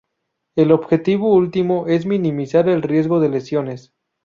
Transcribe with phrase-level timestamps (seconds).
[0.55, 3.93] El objetivo último es minimizar el riesgo de lesiones.